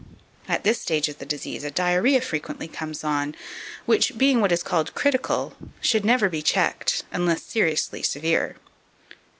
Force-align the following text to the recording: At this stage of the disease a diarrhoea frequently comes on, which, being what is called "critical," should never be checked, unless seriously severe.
At 0.47 0.63
this 0.63 0.81
stage 0.81 1.09
of 1.09 1.19
the 1.19 1.27
disease 1.27 1.63
a 1.63 1.69
diarrhoea 1.69 2.21
frequently 2.21 2.67
comes 2.67 3.03
on, 3.03 3.35
which, 3.85 4.17
being 4.17 4.41
what 4.41 4.51
is 4.51 4.63
called 4.63 4.95
"critical," 4.95 5.55
should 5.79 6.03
never 6.05 6.27
be 6.27 6.41
checked, 6.41 7.03
unless 7.11 7.43
seriously 7.43 8.01
severe. 8.01 8.55